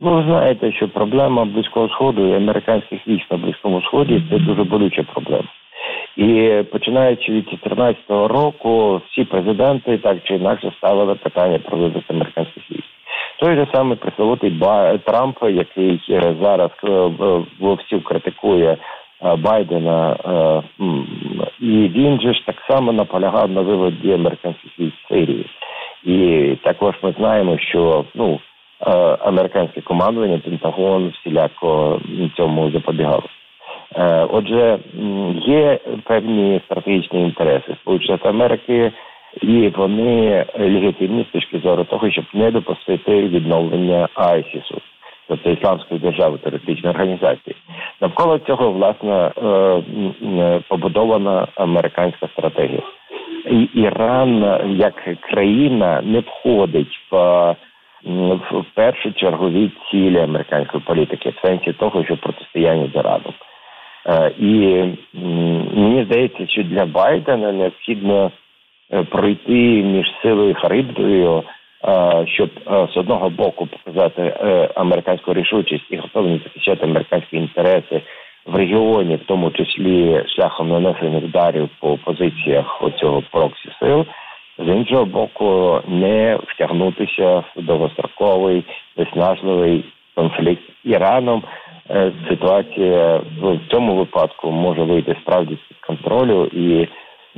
Ну, 0.00 0.14
ви 0.14 0.22
знаєте, 0.22 0.72
що 0.72 0.88
проблема 0.88 1.44
близького 1.44 1.88
сходу 1.88 2.28
і 2.28 2.36
американських 2.36 3.08
військ 3.08 3.30
на 3.30 3.36
близькому 3.36 3.82
сході 3.82 4.22
це 4.30 4.38
дуже 4.38 4.64
болюча 4.64 5.02
проблема. 5.02 5.48
І 6.16 6.62
починаючи 6.72 7.32
від 7.32 7.44
2014 7.44 7.98
року, 8.08 9.02
всі 9.06 9.24
президенти 9.24 9.98
так 9.98 10.18
чи 10.24 10.34
інакше 10.34 10.72
ставили 10.78 11.14
питання 11.14 11.58
про 11.58 11.78
вивіз 11.78 12.02
американських 12.08 12.70
військ. 12.70 12.84
Той 13.40 13.56
же 13.56 13.66
самий 13.74 13.96
пресловутий 13.96 14.60
Трамп, 15.04 15.36
який 15.42 16.00
зараз 16.42 16.70
е, 16.84 17.10
вовсю 17.60 18.00
критикує 18.00 18.76
е, 19.24 19.36
Байдена, 19.36 20.12
е, 20.12 20.62
і 21.60 21.88
він 21.88 22.20
же 22.20 22.34
ж 22.34 22.46
так 22.46 22.56
само 22.70 22.92
наполягав 22.92 23.50
на 23.50 23.60
виводі 23.60 24.12
американських 24.12 24.78
військ 24.78 24.94
з 25.04 25.08
Сирії. 25.08 25.46
І 26.04 26.50
також 26.62 26.94
ми 27.02 27.14
знаємо, 27.18 27.58
що 27.58 28.04
ну 28.14 28.40
американське 29.20 29.80
командування 29.80 30.38
Пентагон 30.38 31.08
всіляко 31.08 32.00
цьому 32.36 32.70
запобігало. 32.70 33.24
Отже, 34.30 34.78
є 35.46 35.78
певні 36.04 36.60
стратегічні 36.64 37.22
інтереси 37.22 37.76
Сполучених 37.82 38.26
Америки 38.26 38.92
і 39.42 39.72
вони 39.76 40.44
легітимні 40.58 41.26
з 41.28 41.32
точки 41.32 41.58
зору 41.58 41.84
того, 41.84 42.10
щоб 42.10 42.24
не 42.34 42.50
допустити 42.50 43.22
відновлення 43.22 44.08
АЙСІСу, 44.14 44.80
тобто 45.28 45.50
ісламської 45.50 46.00
держави 46.00 46.38
терористичної 46.38 46.94
організації. 46.94 47.56
Навколо 48.00 48.38
цього 48.38 48.70
власне 48.70 49.12
е, 49.12 49.46
е, 49.46 50.60
побудована 50.68 51.48
американська 51.54 52.28
стратегія. 52.32 52.82
І 53.50 53.62
Іран 53.62 54.60
як 54.78 55.20
країна 55.20 56.02
не 56.04 56.20
входить 56.20 57.00
в 57.10 57.16
в 58.50 58.64
першу 58.74 59.12
чергові 59.12 59.70
цілі 59.90 60.18
американської 60.18 60.82
політики 60.86 61.30
в 61.30 61.46
сенсі 61.46 61.72
того, 61.72 62.04
що 62.04 62.16
протистояння 62.16 62.90
з 62.94 62.96
Іраном. 62.96 63.34
Е, 64.06 64.32
і 64.38 64.84
мені 65.74 66.04
здається, 66.04 66.46
що 66.46 66.62
для 66.62 66.86
Байдена 66.86 67.52
необхідно 67.52 68.30
Е, 68.92 69.02
пройти 69.02 69.82
між 69.82 70.06
силою 70.22 70.54
харибдою, 70.54 71.42
е, 71.88 72.26
щоб 72.26 72.50
з 72.94 72.96
одного 72.96 73.30
боку 73.30 73.66
показати 73.66 74.22
американську 74.74 75.34
рішучість 75.34 75.84
і 75.90 75.96
готовність 75.96 76.44
захищати 76.44 76.84
американські 76.84 77.36
інтереси 77.36 78.02
в 78.46 78.56
регіоні, 78.56 79.16
в 79.16 79.26
тому 79.26 79.50
числі 79.50 80.24
шляхом 80.26 80.68
нанесення 80.68 81.18
ударів 81.18 81.68
по 81.80 81.96
позиціях 81.96 82.82
оцього 82.82 83.22
проксі 83.30 83.68
сил. 83.80 84.06
З 84.58 84.68
іншого 84.68 85.04
боку, 85.04 85.80
не 85.88 86.38
втягнутися 86.46 87.44
в 87.56 87.62
довгостроковий 87.62 88.64
виснажливий 88.96 89.84
конфлікт 90.14 90.62
з 90.84 90.90
Іраном. 90.90 91.42
Ситуація 92.28 93.20
в 93.40 93.58
цьому 93.70 93.94
випадку 93.94 94.50
може 94.50 94.82
вийти 94.82 95.16
справді 95.22 95.54
з 95.54 95.68
під 95.68 95.78
контролю 95.78 96.44
і 96.44 96.88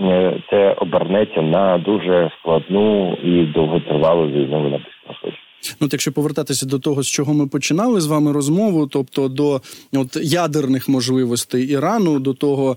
Е, 0.01 0.33
це 0.51 0.73
обернеться 0.73 1.43
на 1.43 1.79
дуже 1.79 2.31
складну 2.39 3.17
і 3.23 3.43
довготривалу 3.45 4.27
війну 4.27 4.69
на 4.69 4.79
Ну, 5.81 5.89
якщо 5.93 6.13
повертатися 6.13 6.67
до 6.67 6.79
того, 6.79 7.03
з 7.03 7.07
чого 7.07 7.35
ми 7.35 7.47
починали 7.47 8.01
з 8.01 8.07
вами 8.07 8.33
розмову, 8.33 8.87
тобто 8.87 9.29
до 9.29 9.63
от 9.93 10.17
ядерних 10.23 10.89
можливостей 10.89 11.65
Ірану, 11.67 12.19
до 12.19 12.35
того 12.35 12.77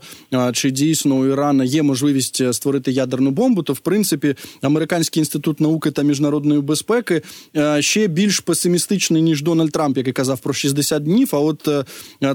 чи 0.53 0.71
дійсно 0.71 1.15
у 1.15 1.25
Ірана 1.25 1.63
є 1.63 1.83
можливість 1.83 2.41
е, 2.41 2.53
створити 2.53 2.91
ядерну 2.91 3.31
бомбу, 3.31 3.63
то 3.63 3.73
в 3.73 3.79
принципі 3.79 4.35
американський 4.61 5.21
інститут 5.21 5.59
науки 5.59 5.91
та 5.91 6.01
міжнародної 6.01 6.61
безпеки 6.61 7.21
е, 7.55 7.81
ще 7.81 8.07
більш 8.07 8.39
песимістичний 8.39 9.21
ніж 9.21 9.43
Дональд 9.43 9.71
Трамп, 9.71 9.97
який 9.97 10.13
казав 10.13 10.39
про 10.39 10.53
60 10.53 11.03
днів. 11.03 11.29
А 11.31 11.39
от 11.39 11.67
е, 11.67 11.85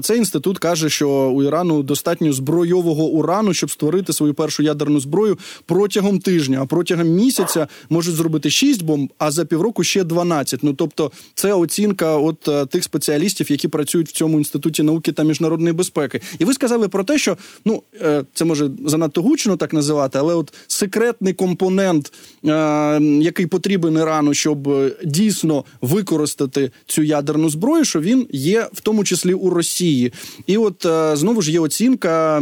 цей 0.01 0.17
інститут 0.17 0.59
каже, 0.59 0.89
що 0.89 1.09
у 1.09 1.43
Ірану 1.43 1.83
достатньо 1.83 2.33
збройового 2.33 3.05
урану, 3.05 3.53
щоб 3.53 3.71
створити 3.71 4.13
свою 4.13 4.33
першу 4.33 4.63
ядерну 4.63 4.99
зброю 4.99 5.37
протягом 5.65 6.19
тижня, 6.19 6.59
а 6.61 6.65
протягом 6.65 7.07
місяця 7.07 7.67
можуть 7.89 8.15
зробити 8.15 8.49
6 8.49 8.83
бомб, 8.83 9.09
а 9.17 9.31
за 9.31 9.45
півроку 9.45 9.83
ще 9.83 10.03
12. 10.03 10.36
12. 10.37 10.63
Ну 10.63 10.73
тобто, 10.73 11.11
це 11.33 11.53
оцінка 11.53 12.17
от 12.17 12.47
е, 12.47 12.65
тих 12.65 12.83
спеціалістів, 12.83 13.51
які 13.51 13.67
працюють 13.67 14.09
в 14.09 14.11
цьому 14.11 14.37
інституті 14.37 14.83
науки 14.83 15.11
та 15.11 15.23
міжнародної 15.23 15.73
безпеки. 15.73 16.21
І 16.39 16.45
ви 16.45 16.53
сказали 16.53 16.87
про 16.87 17.03
те, 17.03 17.17
що 17.17 17.37
ну 17.65 17.83
е, 18.01 18.23
це 18.33 18.45
може 18.45 18.69
занадто 18.85 19.21
гучно 19.21 19.57
так 19.57 19.73
називати, 19.73 20.19
але 20.19 20.35
от 20.35 20.53
секретний 20.67 21.33
компонент, 21.33 22.13
е, 22.45 23.01
який 23.01 23.45
потрібен 23.45 23.93
Ірану, 23.93 24.33
щоб 24.33 24.69
дійсно 25.05 25.65
використати 25.81 26.71
цю 26.85 27.03
ядерну 27.03 27.49
зброю, 27.49 27.85
що 27.85 27.99
він 27.99 28.27
є 28.31 28.67
в 28.73 28.81
тому 28.81 29.03
числі 29.03 29.33
у 29.33 29.49
Росії. 29.49 30.13
І 30.47 30.57
от 30.57 30.85
знову 31.13 31.41
ж 31.41 31.51
є 31.51 31.59
оцінка 31.59 32.37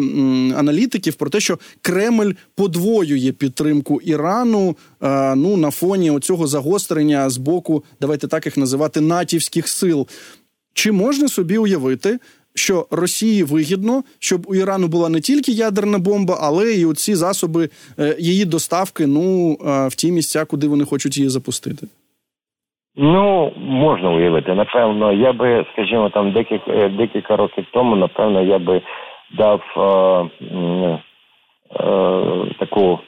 аналітиків 0.56 1.14
про 1.14 1.30
те, 1.30 1.40
що 1.40 1.60
Кремль 1.82 2.32
подвоює 2.56 3.32
підтримку 3.32 4.02
Ірану 4.02 4.76
ну 5.36 5.58
на 5.58 5.72
фоні 5.72 6.12
оцього 6.12 6.48
загострення 6.48 7.30
з 7.30 7.38
боку 7.38 7.84
давайте 8.02 8.28
так 8.28 8.46
їх 8.46 8.58
називати 8.58 9.02
натівських 9.02 9.68
сил. 9.68 10.08
Чи 10.74 10.92
можна 10.92 11.28
собі 11.28 11.58
уявити, 11.58 12.20
що 12.56 12.86
Росії 12.92 13.44
вигідно, 13.44 14.04
щоб 14.20 14.46
у 14.48 14.56
Ірану 14.56 14.88
була 14.88 15.10
не 15.10 15.20
тільки 15.20 15.52
ядерна 15.52 16.00
бомба, 16.00 16.38
але 16.42 16.66
й 16.66 16.86
оці 16.86 17.16
засоби 17.16 17.70
е, 18.00 18.16
її 18.20 18.46
доставки 18.46 19.08
ну 19.08 19.52
е, 19.52 19.88
в 19.88 19.96
ті 19.96 20.12
місця, 20.12 20.46
куди 20.46 20.68
вони 20.68 20.86
хочуть 20.86 21.18
її 21.18 21.30
запустити? 21.30 21.88
Ну 22.98 23.52
можна 23.58 24.10
уявити. 24.12 24.54
Напевно, 24.54 25.14
я 25.14 25.34
би, 25.34 25.66
скажімо, 25.74 26.10
там 26.10 26.32
декілька 26.32 26.72
е, 26.72 26.90
декілька 26.90 27.36
років 27.36 27.66
тому, 27.74 27.96
напевно, 27.96 28.42
я 28.42 28.60
би 28.60 28.82
дав 29.38 29.62
е, 29.78 30.50
е, 31.80 32.56
таку 32.60 33.00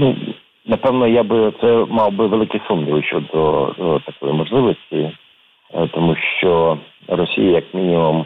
ну 0.00 0.16
напевно, 0.66 1.06
я 1.06 1.22
би 1.22 1.52
це 1.60 1.86
мав 1.88 2.12
би 2.12 2.26
великі 2.26 2.60
сумніви 2.68 3.02
щодо 3.02 4.00
такої 4.06 4.32
можливості, 4.32 5.10
тому 5.90 6.16
що 6.38 6.78
Росія, 7.08 7.50
як 7.50 7.74
мінімум, 7.74 8.24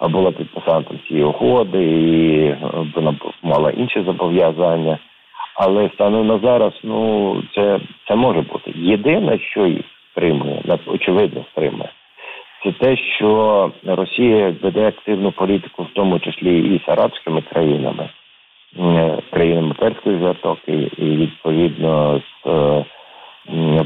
була 0.00 0.30
підписантом 0.32 0.98
цієї 1.08 1.24
угоди, 1.24 1.84
і 1.84 2.54
вона 2.94 3.14
мала 3.42 3.70
інші 3.70 4.02
зобов'язання. 4.02 4.98
Але 5.54 5.90
станом 5.94 6.26
на 6.26 6.38
зараз, 6.38 6.72
ну 6.82 7.36
це 7.54 7.80
це 8.08 8.14
може 8.14 8.40
бути. 8.40 8.72
Єдине, 8.74 9.38
що 9.38 9.66
їх 9.66 9.84
стримує, 10.10 10.62
очевидно 10.86 11.44
стримує, 11.52 11.88
це 12.64 12.72
те, 12.72 12.96
що 12.96 13.70
Росія 13.86 14.54
веде 14.62 14.88
активну 14.88 15.32
політику, 15.32 15.82
в 15.82 15.94
тому 15.94 16.18
числі 16.18 16.74
і 16.74 16.80
з 16.86 16.88
арабськими 16.88 17.42
країнами, 17.42 18.08
країнами 19.30 19.74
Перської 19.78 20.22
затоки, 20.22 20.90
і 20.96 21.04
відповідно 21.04 22.20
з 22.44 22.48
е, 22.48 22.84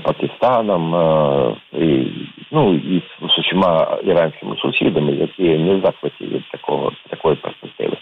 Пакистаном, 0.03 0.95
е, 0.95 1.55
і, 1.73 2.07
ну 2.51 2.75
і 2.75 3.03
з 3.29 3.39
усіма 3.39 3.99
іранськими 4.05 4.57
сусідами, 4.57 5.13
які 5.13 5.59
не 5.59 5.81
захваті 5.81 6.25
від 6.25 6.51
такого 6.51 6.93
такої 7.09 7.37
перспективи. 7.37 7.97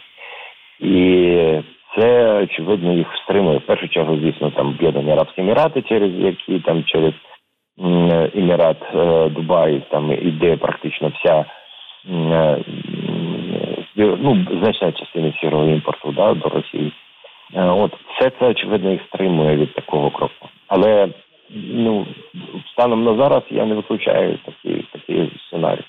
І 0.81 1.63
це 1.97 2.33
очевидно 2.43 2.93
їх 2.93 3.07
стримує. 3.25 3.59
В 3.59 3.67
першу 3.67 3.89
чергу, 3.89 4.17
звісно, 4.17 4.51
там 4.51 4.69
об'єднані 4.69 5.11
Арабські 5.11 5.41
Емірати, 5.41 5.83
через 5.83 6.13
які 6.15 6.59
там 6.61 6.85
через 6.85 7.13
Емірат 8.35 8.83
е, 8.95 9.29
Дубай 9.29 9.83
там 9.91 10.13
іде 10.13 10.57
практично 10.57 11.13
вся 11.15 11.45
ну, 13.97 14.47
значна 14.61 14.93
частина 14.93 15.33
сірого 15.41 15.65
імпорту 15.65 16.13
да, 16.13 16.35
до 16.35 16.49
Росії. 16.49 16.93
Е, 17.55 17.65
от 17.65 17.93
все 17.95 18.31
це 18.41 18.47
очевидно 18.49 18.91
їх 18.91 19.01
стримує 19.09 19.57
від 19.57 19.75
такого 19.75 20.11
кроку. 20.11 20.49
Але 20.69 21.09
ну 21.51 22.07
станом 22.73 23.05
на 23.05 23.17
зараз 23.17 23.43
я 23.51 23.65
не 23.65 23.75
виключаю 23.75 24.39
такий 24.45 24.87
такий 24.93 25.33
сценарій. 25.47 25.85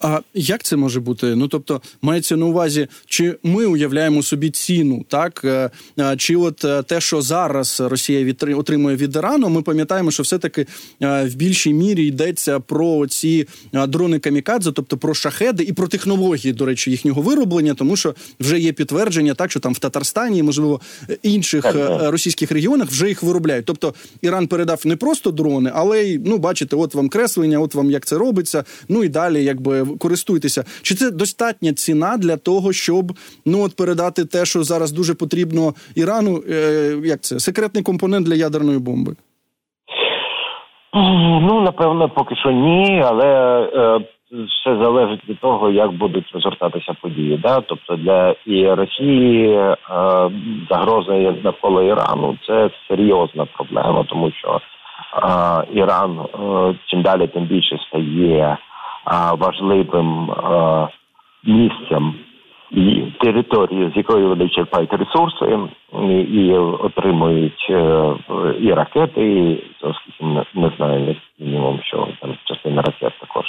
А 0.00 0.20
як 0.34 0.62
це 0.62 0.76
може 0.76 1.00
бути? 1.00 1.34
Ну 1.34 1.48
тобто, 1.48 1.82
мається 2.02 2.36
на 2.36 2.46
увазі, 2.46 2.88
чи 3.06 3.36
ми 3.42 3.66
уявляємо 3.66 4.22
собі 4.22 4.50
ціну, 4.50 5.04
так 5.08 5.42
е, 5.44 5.70
е, 5.98 6.16
чи 6.16 6.36
от 6.36 6.64
е, 6.64 6.82
те, 6.82 7.00
що 7.00 7.22
зараз 7.22 7.80
Росія 7.80 8.34
отримує 8.56 8.96
від 8.96 9.16
Ірану, 9.16 9.48
ми 9.48 9.62
пам'ятаємо, 9.62 10.10
що 10.10 10.22
все-таки 10.22 10.66
в 11.00 11.34
більшій 11.34 11.72
мірі 11.72 12.06
йдеться 12.06 12.60
про 12.60 13.06
ці 13.06 13.48
дрони 13.72 14.18
камікадзе, 14.18 14.72
тобто 14.72 14.96
про 14.96 15.14
шахеди 15.14 15.64
і 15.64 15.72
про 15.72 15.88
технології, 15.88 16.52
до 16.52 16.66
речі, 16.66 16.90
їхнього 16.90 17.22
вироблення, 17.22 17.74
тому 17.74 17.96
що 17.96 18.14
вже 18.40 18.60
є 18.60 18.72
підтвердження, 18.72 19.34
так 19.34 19.50
що 19.50 19.60
там 19.60 19.72
в 19.72 19.78
Татарстані, 19.78 20.42
можливо, 20.42 20.80
інших 21.22 21.64
російських 22.00 22.52
регіонах 22.52 22.88
вже 22.88 23.08
їх 23.08 23.22
виробляють. 23.22 23.64
Тобто 23.64 23.94
Іран 24.22 24.46
передав 24.46 24.80
не 24.84 24.96
просто 24.96 25.30
дрони, 25.30 25.70
але 25.74 26.04
й 26.04 26.20
ну 26.24 26.38
бачите, 26.38 26.76
от 26.76 26.94
вам 26.94 27.08
креслення, 27.08 27.58
от 27.58 27.74
вам 27.74 27.90
як 27.90 28.06
це 28.06 28.18
робиться. 28.18 28.64
Ну 28.88 29.04
і 29.04 29.08
далі, 29.08 29.44
як 29.44 29.60
якби 29.66 29.96
користуйтеся. 29.96 30.64
Чи 30.82 30.94
це 30.94 31.10
достатня 31.10 31.72
ціна 31.72 32.16
для 32.16 32.36
того, 32.36 32.72
щоб 32.72 33.12
ну 33.46 33.64
от 33.64 33.76
передати 33.76 34.24
те, 34.24 34.44
що 34.44 34.62
зараз 34.62 34.92
дуже 34.92 35.14
потрібно 35.14 35.72
Ірану? 35.94 36.42
Е, 36.50 36.96
Як 37.04 37.20
це 37.20 37.40
секретний 37.40 37.84
компонент 37.84 38.26
для 38.26 38.34
ядерної 38.34 38.78
бомби? 38.78 39.12
Ну 41.46 41.60
напевно, 41.60 42.08
поки 42.08 42.36
що 42.36 42.50
ні, 42.50 43.02
але 43.04 43.26
е, 43.74 44.00
все 44.30 44.76
залежить 44.82 45.28
від 45.28 45.40
того, 45.40 45.70
як 45.70 45.92
будуть 45.92 46.32
розгортатися 46.32 46.94
події. 47.02 47.38
Да? 47.42 47.60
Тобто 47.60 47.96
для 47.96 48.34
і 48.46 48.68
Росії 48.68 49.56
е, 49.56 49.76
загроза 50.70 51.34
навколо 51.44 51.82
Ірану 51.82 52.36
це 52.46 52.70
серйозна 52.88 53.44
проблема, 53.44 54.04
тому 54.08 54.30
що 54.30 54.60
е, 54.60 54.60
Іран 55.72 56.20
е, 56.20 56.74
чим 56.86 57.02
далі, 57.02 57.26
тим 57.26 57.44
більше 57.44 57.78
стає 57.88 58.58
важливим 59.38 60.30
місцем 61.44 62.14
і 62.70 63.02
території, 63.20 63.92
з 63.94 63.96
якої 63.96 64.24
вони 64.24 64.48
черпають 64.48 64.92
ресурси 64.92 65.58
і 66.32 66.52
отримують 66.58 67.66
е, 67.70 68.14
і 68.60 68.72
ракети, 68.72 69.22
і 69.22 69.64
не 70.54 70.70
знаю 70.76 71.16
мінімум, 71.38 71.80
що 71.82 72.08
там 72.20 72.34
частина 72.44 72.82
ракет 72.82 73.12
також 73.20 73.44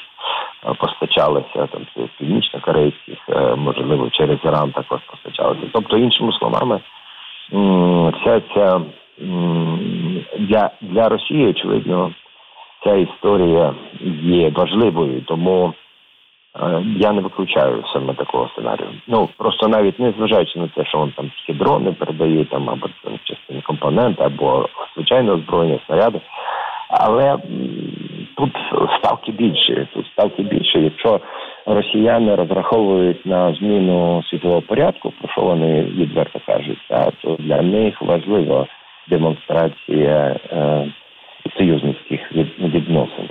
е, 0.65 0.73
постачалася 0.73 1.67
там 1.67 1.81
з 1.95 2.09
північно-корейських, 2.17 3.17
е, 3.29 3.55
можливо, 3.55 4.09
через 4.09 4.39
Іран 4.43 4.71
також 4.71 4.99
постачалися. 5.01 5.67
Тобто, 5.73 5.97
іншими 5.97 6.33
словами, 6.33 6.79
вся 8.21 8.41
ця 8.55 8.81
для, 10.39 10.69
для 10.81 11.09
Росії 11.09 11.47
очевидно 11.47 12.11
ця 12.85 12.95
історія 12.95 13.73
є 14.23 14.49
важливою, 14.49 15.21
тому 15.21 15.73
е, 16.55 16.83
я 16.97 17.11
не 17.11 17.21
виключаю 17.21 17.83
саме 17.93 18.13
такого 18.13 18.49
сценарію. 18.49 18.89
Ну 19.07 19.29
просто 19.37 19.67
навіть 19.67 19.99
не 19.99 20.11
зважаючи 20.11 20.59
на 20.59 20.67
те, 20.67 20.85
що 20.85 20.97
він 21.03 21.11
там 21.11 21.31
всі 21.35 21.53
дрони 21.53 21.91
передає, 21.91 22.45
там 22.45 22.69
або 22.69 22.87
там 23.03 23.19
частини 23.23 23.61
компоненти, 23.61 24.23
або 24.23 24.69
звичайно 24.95 25.33
озброєння 25.33 25.79
снаряди. 25.87 26.21
Але 26.89 27.37
тут 28.37 28.51
ставки 28.97 29.31
більші. 29.31 29.87
Тут 29.93 30.05
ставки 30.07 30.43
більше. 30.43 30.79
Якщо 30.79 31.19
росіяни 31.65 32.35
розраховують 32.35 33.25
на 33.25 33.53
зміну 33.53 34.23
світового 34.23 34.61
порядку, 34.61 35.13
про 35.21 35.31
що 35.31 35.41
вони 35.41 35.81
відверто 35.81 36.39
кажуть, 36.45 36.77
то 37.21 37.35
для 37.39 37.61
них 37.61 38.01
важлива 38.01 38.65
демонстрація. 39.09 40.39
Е. 40.51 40.87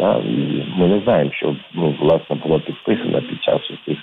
Да? 0.05 0.19
І 0.19 0.65
ми 0.77 0.89
не 0.89 1.01
знаємо, 1.05 1.31
що 1.33 1.57
ну, 1.75 1.95
власне 2.01 2.37
було 2.37 2.61
підписано 2.61 3.23
під 3.23 3.43
час 3.43 3.61
цих 3.87 3.99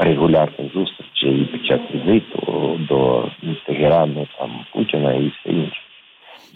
регулярних 0.00 0.72
зустрічей 0.74 1.40
і 1.40 1.44
під 1.44 1.66
час 1.66 1.80
візиту 1.94 2.80
до 2.88 3.28
Тегерану, 3.66 4.26
там 4.38 4.50
Путіна 4.72 5.12
і 5.12 5.28
все 5.28 5.52
інше. 5.52 5.80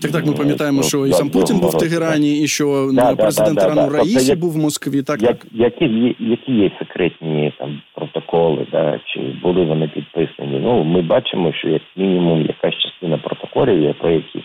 Так, 0.03 0.13
так, 0.13 0.27
ми 0.27 0.33
пам'ятаємо, 0.33 0.77
ну, 0.77 0.83
що 0.83 1.07
і 1.07 1.13
сам 1.13 1.31
Путін 1.31 1.61
був 1.61 1.71
в 1.71 1.79
Тегерані, 1.79 2.43
і 2.43 2.49
що 2.49 2.91
да, 2.93 3.17
президент 3.17 3.59
да, 3.59 3.65
Ірану 3.65 3.91
да, 3.91 3.97
Раїсі 3.97 4.31
тобто, 4.31 4.41
був 4.41 4.53
в 4.53 4.59
Москві. 4.59 5.03
Так, 5.03 5.23
як, 5.23 5.39
так. 5.39 5.47
Які 5.53 6.17
які 6.19 6.53
є 6.53 6.71
секретні 6.79 7.53
там 7.59 7.83
протоколи, 7.95 8.67
да, 8.73 9.01
чи 9.07 9.21
були 9.43 9.65
вони 9.65 9.89
підписані? 9.89 10.59
Ну, 10.63 10.85
ми 10.85 11.03
бачимо, 11.03 11.53
що 11.53 11.69
як 11.69 11.83
мінімум 11.97 12.43
якась 12.43 12.79
частина 12.79 13.19
протоколів, 13.19 13.95
про 14.01 14.11
які 14.11 14.45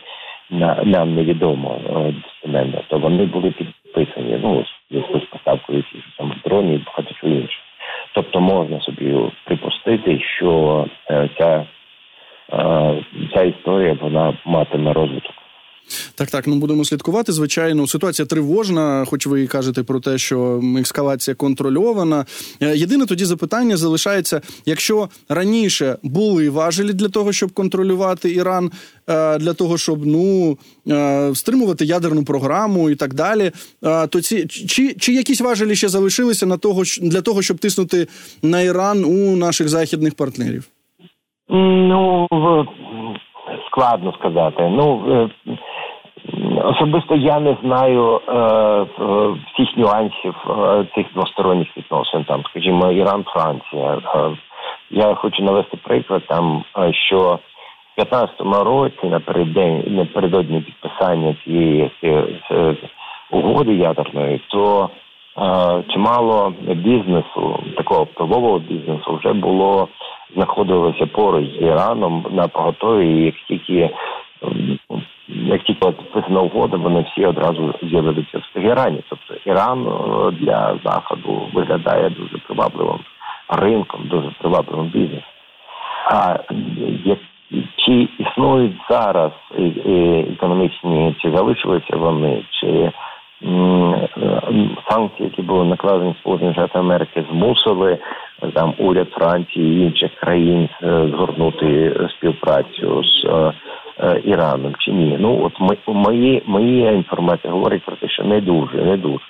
нам 0.86 1.16
невідомо 1.16 1.80
е, 1.90 2.14
достеменно, 2.24 2.84
то 2.90 3.00
вони 3.00 3.26
були 3.26 3.54
підписані 3.98 4.40
ну, 4.44 4.66
зв'язку 4.92 5.20
з 5.20 5.24
поставкою 5.24 5.84
там 6.18 6.34
дронів 6.46 6.86
багато 6.86 7.14
чого 7.22 7.34
іншого. 7.34 7.64
Тобто 8.14 8.40
можна 8.40 8.82
собі 8.82 9.16
припустити, 9.44 10.20
що 10.20 10.86
е, 11.10 11.30
ця, 11.40 11.66
е, 12.54 13.04
ця 13.36 13.44
історія 13.44 13.98
вона 14.02 14.34
матиме 14.46 14.94
розвиток. 14.94 15.34
Так, 16.16 16.30
так, 16.30 16.48
ну 16.48 16.56
будемо 16.56 16.86
слідкувати. 16.86 17.32
Звичайно, 17.32 17.88
ситуація 17.88 18.26
тривожна, 18.26 19.06
хоч 19.06 19.28
ви 19.28 19.42
і 19.42 19.48
кажете 19.48 19.84
про 19.84 20.00
те, 20.00 20.18
що 20.18 20.62
ескалація 20.80 21.36
контрольована. 21.36 22.26
Е, 22.62 22.78
єдине 22.78 23.06
тоді 23.06 23.26
запитання 23.26 23.78
залишається: 23.78 24.42
якщо 24.66 25.10
раніше 25.30 25.98
були 26.04 26.50
важелі 26.50 26.94
для 26.94 27.10
того, 27.10 27.34
щоб 27.34 27.52
контролювати 27.52 28.32
Іран, 28.34 28.72
е, 29.10 29.38
для 29.38 29.54
того, 29.54 29.78
щоб 29.78 30.06
ну 30.06 30.58
е, 30.88 31.36
стримувати 31.36 31.86
ядерну 31.86 32.24
програму 32.24 32.90
і 32.90 32.96
так 32.96 33.14
далі, 33.14 33.52
то 34.10 34.22
ці 34.22 34.48
чи 34.48 34.94
чи 34.94 35.14
якісь 35.14 35.42
важелі 35.42 35.76
ще 35.76 35.88
залишилися 35.88 36.46
на 36.46 36.58
того, 36.58 36.84
для 37.02 37.22
того, 37.22 37.42
щоб 37.42 37.58
тиснути 37.58 38.08
на 38.44 38.62
Іран 38.62 39.06
у 39.06 39.36
наших 39.36 39.70
західних 39.70 40.16
партнерів? 40.16 40.68
Ну 41.50 42.28
складно 43.72 44.14
сказати. 44.14 44.70
Ну 44.70 45.30
Особисто 46.64 47.16
я 47.16 47.40
не 47.40 47.58
знаю 47.64 48.22
е, 48.28 48.34
е, 48.34 48.86
всіх 49.54 49.78
нюансів 49.78 50.36
е, 50.50 50.86
цих 50.96 51.14
двосторонніх 51.14 51.78
відносин. 51.78 52.24
Там, 52.24 52.44
скажімо, 52.50 52.92
Іран, 52.92 53.24
Франція. 53.24 54.02
Е, 54.16 54.38
я 54.90 55.16
хочу 55.16 55.44
навести 55.44 55.78
приклад 55.78 56.22
там, 56.28 56.64
е, 56.78 56.94
що 56.94 57.40
в 57.98 58.02
15-му 58.02 58.64
році 58.64 59.04
напередодні, 59.04 59.84
напередодні 59.88 60.62
підписання 60.62 61.36
цієї 61.44 61.92
е, 62.04 62.76
угоди 63.32 63.74
ядерної, 63.74 64.42
то 64.48 64.90
чимало 65.94 66.54
бізнесу, 66.62 67.60
такого 67.78 68.04
впливового 68.04 68.60
бізнесу, 68.60 69.20
вже 69.20 69.34
було 69.34 69.88
знаходилося 70.36 71.06
поруч 71.06 71.46
з 71.46 71.62
Іраном 71.62 72.26
на 72.32 72.48
поготові, 72.48 73.26
як 73.26 73.36
тільки 73.48 73.90
як 75.30 75.64
тільки 75.64 75.92
підписана 75.92 76.42
угода, 76.42 76.78
вони 76.78 77.06
всі 77.12 77.26
одразу 77.26 77.74
з'явилися 77.82 78.38
в 78.38 78.54
Тегерані. 78.54 79.00
Тобто 79.10 79.34
Іран 79.52 79.88
е, 79.88 80.32
для 80.32 80.80
заходу 80.86 81.50
виглядає 81.54 82.10
дуже 82.10 82.38
привабливим 82.38 83.00
ринком, 83.50 84.02
дуже 84.08 84.30
привабливим 84.40 84.86
бізнесом. 84.86 85.30
А 86.12 86.40
чи 87.78 88.08
існують 88.20 88.76
зараз 88.90 89.32
економічні, 90.34 91.16
чи 91.20 91.32
залишилися 91.32 91.98
вони, 91.98 92.44
чи 92.52 92.92
санкції, 94.90 95.30
які 95.30 95.42
були 95.42 95.66
накладені 95.66 96.16
Сполучені 96.20 96.54
Штати 96.54 96.80
Америки, 96.80 97.26
змусили 97.32 97.98
там 98.54 98.74
уряд 98.78 99.10
Франції 99.10 99.78
і 99.78 99.86
інших 99.86 100.12
країн 100.16 100.70
згорнути 100.82 102.00
співпрацю 102.18 103.04
з 103.04 103.26
е, 103.26 103.54
Іраном 104.24 104.76
чи 104.80 104.92
ні. 104.92 105.18
Ну 105.20 105.44
от 105.44 105.54
ми, 105.60 105.94
мої 105.94 106.44
моя 106.46 106.92
інформація 106.92 107.54
говорить 107.54 107.84
про 107.86 107.96
те, 107.96 108.10
що 108.10 108.24
не 108.24 108.42
дуже, 108.42 108.78
не 108.78 108.98
дуже. 108.98 109.24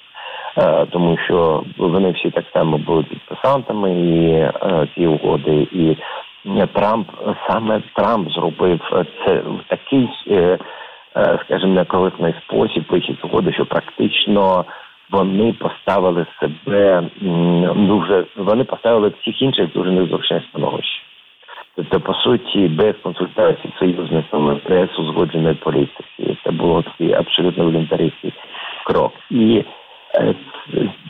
Е, 0.58 0.86
тому 0.86 1.18
що 1.18 1.64
вони 1.78 2.12
всі 2.12 2.30
так 2.30 2.46
само 2.54 2.78
були 2.78 3.04
підписантами 3.04 3.92
і 3.92 4.32
е, 4.32 4.88
ці 4.96 5.08
угоди, 5.08 5.68
і 5.72 5.98
Трамп 6.74 7.08
саме 7.50 7.82
Трамп 7.96 8.32
зробив 8.32 8.80
це 9.26 9.34
в 9.34 9.60
такий, 9.68 10.10
е, 10.28 10.60
скажімо, 11.46 11.74
некорисний 11.74 12.34
спосіб 12.44 12.84
вихід 12.90 13.18
угоди, 13.24 13.54
що 13.54 13.66
практично 13.66 14.66
вони 15.12 15.54
поставили 15.54 16.26
себе 16.40 17.04
дуже 17.76 18.26
вони 18.36 18.64
поставили 18.64 19.12
всіх 19.22 19.42
інших 19.42 19.74
дуже 19.74 19.92
незручне 19.92 20.44
становище. 20.50 20.77
Тобто, 21.98 22.14
по 22.14 22.20
суті, 22.20 22.68
без 22.68 22.96
консультацій 23.04 23.74
союзниками, 23.80 24.62
без 24.70 25.00
узгодженої 25.00 25.56
політики, 25.56 26.38
це 26.44 26.52
було 26.52 26.82
такий 26.82 27.14
абсолютно 27.14 27.64
волюнтаристський 27.64 28.34
крок. 28.86 29.14
І 29.30 29.64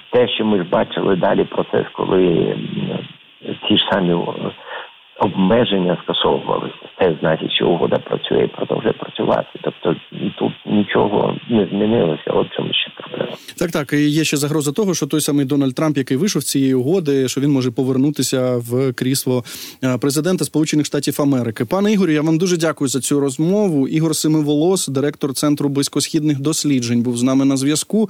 те, 0.10 0.28
що 0.28 0.46
ми 0.46 0.58
ж 0.58 0.64
бачили 0.64 1.16
далі, 1.16 1.44
процес, 1.44 1.86
коли 1.92 2.56
ті 3.68 3.78
ж 3.78 3.88
самі 3.92 4.16
обмеження 5.20 5.98
скасовувалися. 6.04 6.76
Це 7.00 7.14
значить, 7.20 7.52
що 7.52 7.68
угода 7.68 7.98
працює 7.98 8.44
і 8.44 8.48
продовжує 8.48 8.94
працювати. 8.94 9.60
Тобто 9.62 9.96
тут 10.36 10.54
нічого 10.66 11.36
не 11.50 11.66
змінилося. 11.66 12.32
От 12.32 12.54
чому 12.56 12.74
ще. 12.74 12.87
Так, 13.56 13.72
так 13.72 13.94
і 13.94 14.10
є 14.10 14.24
ще 14.24 14.38
загроза 14.38 14.72
того, 14.72 14.96
що 14.96 15.08
той 15.08 15.22
самий 15.22 15.46
Дональд 15.46 15.76
Трамп, 15.76 15.98
який 15.98 16.18
вийшов 16.18 16.42
з 16.44 16.46
цієї 16.46 16.74
угоди, 16.74 17.28
що 17.28 17.42
він 17.42 17.52
може 17.52 17.72
повернутися 17.72 18.56
в 18.58 18.94
крісло 18.94 19.44
е, 19.84 19.98
президента 19.98 20.46
Сполучених 20.46 20.86
Штатів 20.86 21.16
Америки. 21.22 21.66
Пане 21.66 21.94
Ігорю, 21.94 22.12
я 22.12 22.22
вам 22.22 22.38
дуже 22.38 22.58
дякую 22.58 22.88
за 22.88 23.00
цю 23.00 23.20
розмову. 23.20 23.88
Ігор 23.88 24.16
Семиволос, 24.16 24.88
директор 24.88 25.34
центру 25.34 25.70
близькосхідних 25.70 26.40
досліджень, 26.40 27.02
був 27.02 27.18
з 27.18 27.24
нами 27.24 27.46
на 27.46 27.58
зв'язку. 27.58 28.10